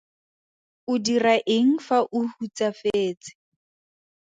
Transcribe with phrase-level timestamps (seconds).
[0.91, 3.31] O dira eng fa o hutsafetse?